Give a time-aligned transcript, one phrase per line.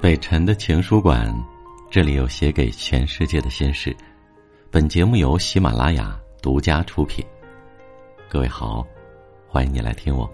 [0.00, 1.28] 北辰的情书馆，
[1.90, 3.94] 这里有写给全世界的心事。
[4.70, 7.24] 本节目由喜马拉雅独家出品。
[8.28, 8.86] 各位好，
[9.48, 10.30] 欢迎你来听我。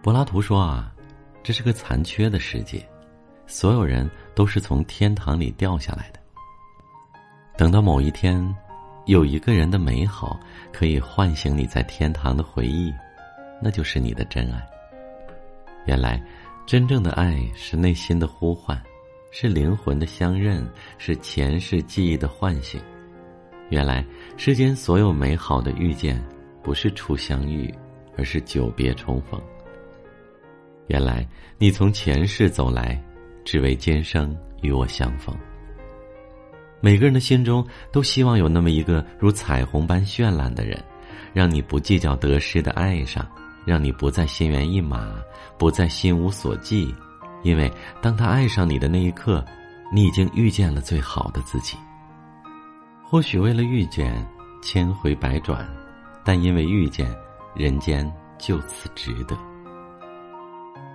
[0.00, 0.94] 柏拉图说啊，
[1.42, 2.88] 这是个残缺的世界，
[3.48, 6.20] 所有人都是从天堂里掉下来的。
[7.56, 8.56] 等到某一天，
[9.06, 10.38] 有一个人的美好
[10.72, 12.94] 可以唤醒你在天堂的回忆，
[13.60, 14.64] 那就是你的真爱。
[15.84, 16.22] 原来。
[16.66, 18.80] 真正的爱是内心的呼唤，
[19.30, 22.80] 是灵魂的相认，是前世记忆的唤醒。
[23.68, 24.04] 原来
[24.38, 26.22] 世间所有美好的遇见，
[26.62, 27.72] 不是初相遇，
[28.16, 29.38] 而是久别重逢。
[30.86, 31.26] 原来
[31.58, 32.98] 你从前世走来，
[33.44, 35.36] 只为今生与我相逢。
[36.80, 40.82] 每个人的心中都希望有那么一个如彩虹般绚烂的人，
[41.34, 43.26] 让你不计较得失的爱上。
[43.64, 45.14] 让你不再心猿意马，
[45.58, 46.94] 不再心无所寄，
[47.42, 49.44] 因为当他爱上你的那一刻，
[49.92, 51.76] 你已经遇见了最好的自己。
[53.02, 54.26] 或许为了遇见，
[54.62, 55.66] 千回百转，
[56.24, 57.08] 但因为遇见，
[57.54, 59.36] 人间就此值得。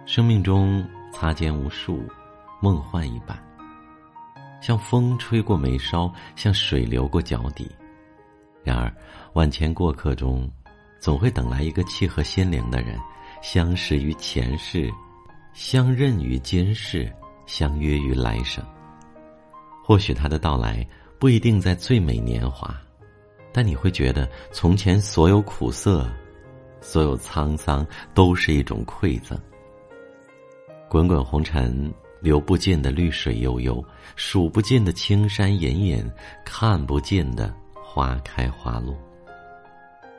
[0.06, 2.04] 生命中擦肩无数，
[2.62, 3.38] 梦幻一般，
[4.62, 7.70] 像风吹过眉梢，像水流过脚底。
[8.64, 8.94] 然而，
[9.34, 10.50] 万千过客中。
[11.00, 13.00] 总会等来一个契合心灵的人，
[13.42, 14.92] 相识于前世，
[15.54, 17.12] 相认于今世，
[17.46, 18.64] 相约于来生。
[19.84, 20.86] 或许他的到来
[21.18, 22.76] 不一定在最美年华，
[23.52, 26.08] 但你会觉得从前所有苦涩，
[26.82, 29.40] 所有沧桑都是一种馈赠。
[30.90, 33.84] 滚滚红尘，流不尽的绿水悠悠，
[34.16, 36.12] 数不尽的青山隐隐，
[36.44, 38.96] 看不尽的花开花落。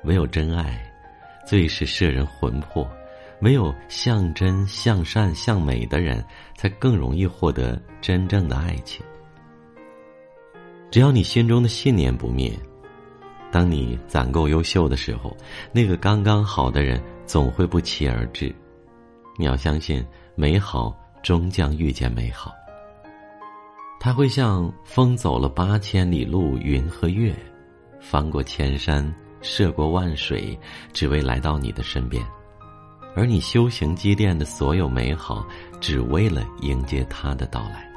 [0.05, 0.81] 唯有真爱，
[1.47, 2.87] 最是摄人魂魄；
[3.43, 9.05] 唯有向真、向善、向美的人，才更容易获得真正的爱情。
[10.91, 12.53] 只要你心中的信念不灭，
[13.53, 15.37] 当你攒够优秀的时候，
[15.73, 18.55] 那个刚刚好的人总会不期而至。
[19.39, 22.53] 你要相信，美好终将遇见美好。
[24.01, 27.35] 他会像风走了八千里路，云和月，
[28.01, 29.15] 翻过千山。
[29.43, 30.59] 涉过万水，
[30.93, 32.23] 只为来到你的身边；
[33.15, 35.47] 而你修行积淀的所有美好，
[35.81, 37.89] 只为了迎接他的到来。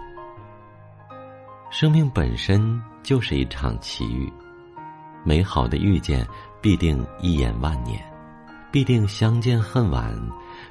[1.70, 4.32] 生命本身就是一场奇遇，
[5.26, 6.26] 美好的遇见
[6.62, 8.00] 必定一眼万年，
[8.72, 10.16] 必定相见恨晚，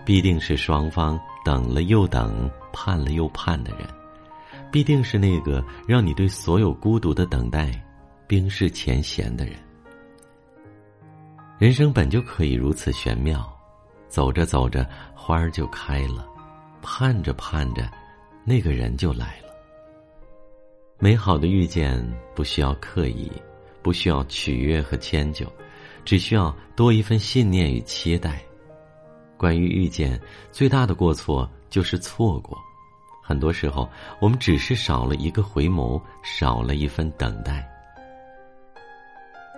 [0.04, 3.86] 必定是双方等了又等，盼了又盼的人，
[4.70, 7.72] 必定是那个让你对所有孤独的等待
[8.26, 9.54] 冰释前嫌的人。
[11.62, 13.48] 人生本就可以如此玄妙，
[14.08, 14.84] 走着走着
[15.14, 16.26] 花儿就开了，
[16.82, 17.88] 盼着盼着，
[18.44, 19.54] 那个人就来了。
[20.98, 23.30] 美好的遇见不需要刻意，
[23.80, 25.46] 不需要取悦和迁就，
[26.04, 28.42] 只需要多一份信念与期待。
[29.36, 30.20] 关于遇见，
[30.50, 32.58] 最大的过错就是错过。
[33.22, 33.88] 很多时候，
[34.20, 37.64] 我们只是少了一个回眸，少了一份等待。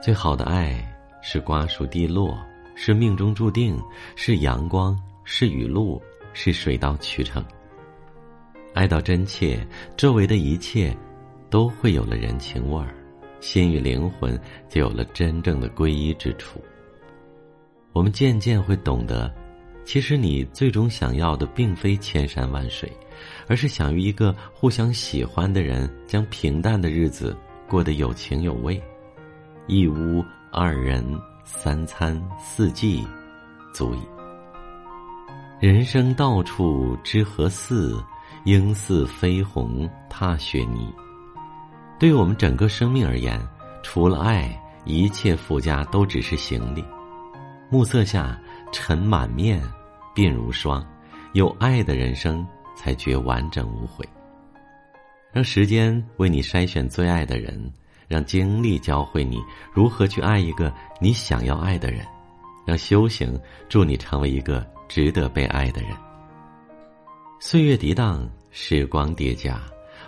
[0.02, 0.86] 最好的爱。
[1.26, 2.38] 是瓜熟蒂落，
[2.74, 3.80] 是命中注定，
[4.14, 6.00] 是阳光，是雨露，
[6.34, 7.42] 是水到渠成。
[8.74, 10.94] 爱到真切，周围的一切
[11.48, 12.94] 都会有了人情味儿，
[13.40, 16.62] 心与灵魂就有了真正的皈依之处。
[17.94, 19.34] 我们渐渐会懂得，
[19.86, 22.92] 其实你最终想要的并非千山万水，
[23.46, 27.34] 而是想与一个互相喜欢的人，将平淡的日子
[27.66, 28.78] 过得有情有味，
[29.66, 30.24] 一屋。
[30.56, 31.04] 二人
[31.42, 33.04] 三餐四季，
[33.72, 33.98] 足矣。
[35.58, 38.00] 人生到处知何似？
[38.44, 40.94] 应似飞鸿踏雪泥。
[41.98, 43.40] 对我们整个生命而言，
[43.82, 46.84] 除了爱，一切附加都只是行李。
[47.68, 48.38] 暮色下，
[48.70, 49.60] 尘满面，
[50.14, 50.86] 鬓如霜。
[51.32, 52.46] 有爱的人生，
[52.76, 54.08] 才觉完整无悔。
[55.32, 57.72] 让时间为你筛选最爱的人。
[58.08, 59.42] 让经历教会你
[59.72, 62.06] 如何去爱一个你想要爱的人，
[62.66, 65.90] 让修行助你成为一个值得被爱的人。
[67.40, 69.60] 岁月涤荡，时光叠加，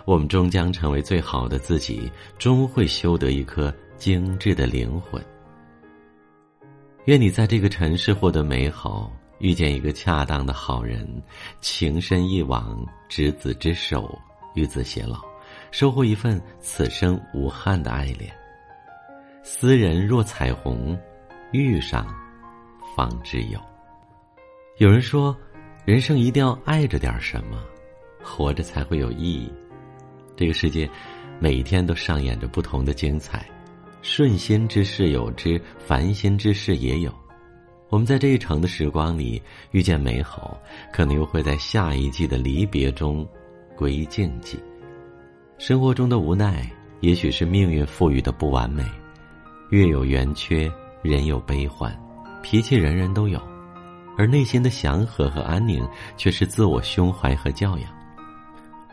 [0.05, 5.23] 我们终将成为最好的自己，终会修得一颗精致的灵魂。
[7.05, 11.07] 愿你在这个尘世获得美好，遇见一个恰当的好人，
[11.61, 14.17] 情深一往，执子之手，
[14.55, 15.21] 与子偕老。
[15.79, 18.33] 收获一份此生无憾的爱恋。
[19.43, 20.97] 斯人若彩虹，
[21.51, 22.07] 遇上
[22.95, 23.59] 方知有。
[24.79, 25.37] 有人说，
[25.85, 27.63] 人生一定要爱着点什么，
[28.23, 29.53] 活着才会有意义。
[30.35, 30.89] 这个世界，
[31.39, 33.47] 每天都上演着不同的精彩，
[34.01, 37.13] 顺心之事有之，烦心之事也有。
[37.89, 39.39] 我们在这一程的时光里
[39.69, 40.59] 遇见美好，
[40.91, 43.23] 可能又会在下一季的离别中
[43.75, 44.57] 归静寂。
[45.57, 46.69] 生活中的无奈，
[46.99, 48.85] 也许是命运赋予的不完美。
[49.71, 50.71] 月有圆缺，
[51.01, 51.91] 人有悲欢，
[52.43, 53.41] 脾气人人都有，
[54.15, 55.83] 而内心的祥和和安宁，
[56.15, 57.89] 却是自我胸怀和教养。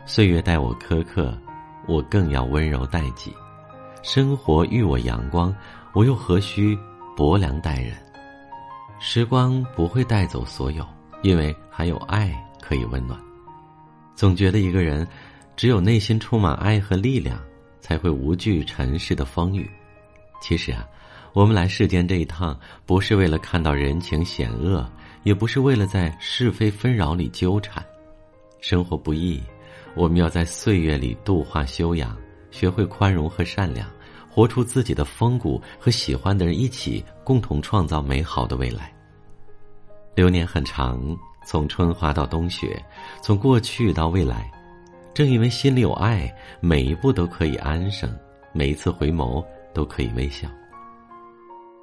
[0.07, 1.37] 岁月待我苛刻，
[1.87, 3.31] 我更要温柔待己；
[4.01, 5.55] 生活遇我阳光，
[5.93, 6.75] 我又何须
[7.15, 7.93] 薄凉待人？
[8.99, 10.83] 时光不会带走所有，
[11.21, 13.19] 因为还有爱可以温暖。
[14.15, 15.07] 总觉得一个人，
[15.55, 17.41] 只有内心充满爱和力量，
[17.79, 19.69] 才会无惧尘世的风雨。
[20.41, 20.87] 其实啊，
[21.33, 24.87] 我们来世间这一趟，不是为了看到人情险恶，
[25.23, 27.83] 也不是为了在是非纷扰里纠缠。
[28.59, 29.41] 生活不易。
[29.95, 32.17] 我们要在岁月里度化修养，
[32.51, 33.89] 学会宽容和善良，
[34.29, 38.93] 活出自己的风骨，和喜欢的人一起共同创造美好的未来。
[40.13, 40.99] 流年很长，
[41.45, 42.83] 从春花到冬雪，
[43.21, 44.51] 从过去到未来。
[45.15, 46.29] 正因为心里有爱，
[46.59, 48.13] 每一步都可以安生，
[48.51, 49.41] 每一次回眸
[49.73, 50.45] 都可以微笑。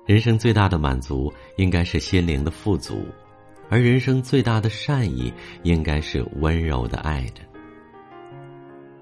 [0.04, 3.06] 人生最大的满足，应该是心灵的富足，
[3.70, 5.32] 而人生最大的善意，
[5.62, 7.42] 应该是温柔的爱着。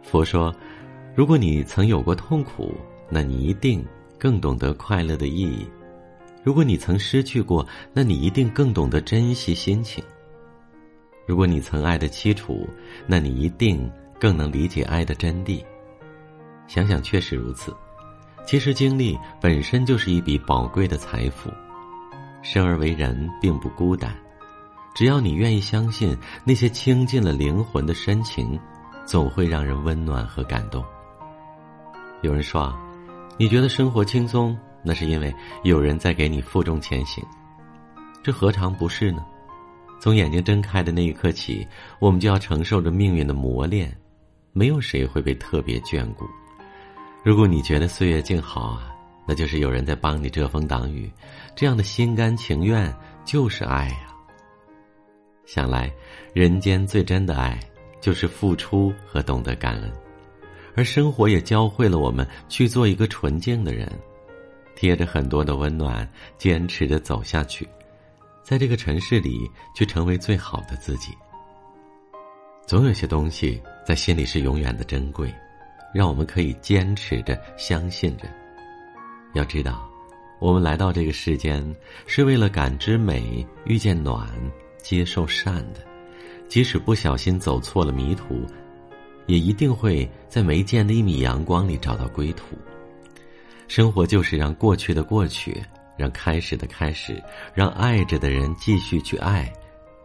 [0.01, 0.55] 佛说
[1.13, 2.73] ：“如果你曾有过痛苦，
[3.09, 3.85] 那你一定
[4.17, 5.67] 更懂得快乐的意义；
[6.45, 10.01] 如果你曾失去过，那你一定更懂得珍惜心情；
[11.27, 12.65] 如果你曾爱的凄楚，
[13.09, 15.65] 那你一定更能理解爱的真谛。
[16.69, 17.75] 想想，确实如此。
[18.47, 21.51] 其实，经历本身就是一笔宝贵的财富。
[22.43, 24.15] 生而为人，并不孤单，
[24.95, 28.57] 只要你愿意相信那些倾尽了灵魂的深情。”
[29.07, 30.85] 总会让人温暖和感动。
[32.23, 32.81] 有人说：“啊，
[33.37, 35.35] 你觉得生活轻松，那是因为
[35.65, 37.25] 有人在给你负重前行。”
[38.23, 39.27] 这何尝不是呢？
[39.99, 41.67] 从眼睛睁开的那一刻起，
[41.99, 43.93] 我们就要承受着命运的磨练。
[44.53, 46.25] 没有谁会被特别眷顾。
[47.25, 48.95] 如果你觉得岁月静好啊，
[49.27, 51.11] 那就是有人在帮你遮风挡雨。
[51.55, 52.95] 这样的心甘情愿
[53.25, 54.15] 就是爱呀。
[55.45, 55.93] 想来，
[56.33, 57.59] 人间最真的爱。
[58.01, 59.93] 就是付出和懂得感恩，
[60.75, 63.87] 而生活也教会了我们去做一个纯净的人，
[64.75, 67.69] 贴着很多的温暖，坚持着走下去，
[68.43, 69.47] 在这个尘世里
[69.77, 71.13] 去成为最好的自己。
[72.71, 75.35] 总有些东西在心里是永远的珍贵，
[75.93, 78.29] 让我们可以坚持着相信着。
[79.35, 79.91] 要知道，
[80.39, 81.75] 我们来到这个世间
[82.07, 84.31] 是为了感知美、遇见暖、
[84.81, 85.81] 接受善的。
[86.47, 88.47] 即使不小心走错了迷途，
[89.27, 92.57] 也一定会在没见的一米阳光里找到归途。
[93.67, 95.61] 生活就是让过去的过去，
[95.97, 97.21] 让开始的开始，
[97.53, 99.53] 让爱着的人继续去爱。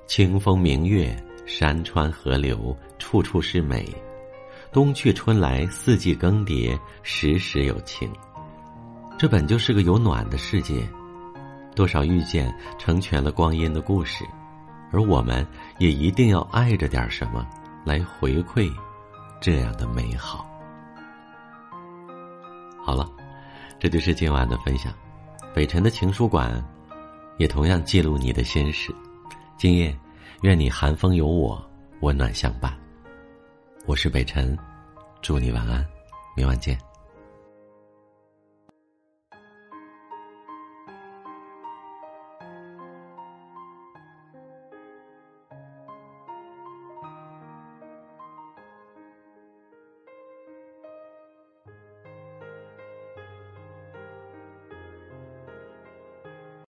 [0.08, 1.16] 清风明月，
[1.46, 3.86] 山川河流，处处是美。
[4.72, 8.12] 冬去春来，四季更迭，时时有情。
[9.18, 10.86] 这本就是个有暖的世界，
[11.74, 14.26] 多少遇见成全了光阴的故事。
[14.92, 15.46] 而我们
[15.78, 17.48] 也一定要爱着点什么，
[17.86, 18.72] 来回馈
[19.40, 20.46] 这样的美好。
[22.84, 23.10] 好了，
[23.80, 24.94] 这就是今晚的分享。
[25.54, 26.64] 北辰的情书馆，
[27.38, 28.94] 也同样记录你的心事。
[29.58, 29.98] 今夜，
[30.42, 31.64] 愿你寒风有我，
[32.02, 32.74] 温暖相伴。
[33.86, 34.58] 我是北辰，
[35.22, 35.86] 祝你晚安，
[36.36, 36.78] 明晚见。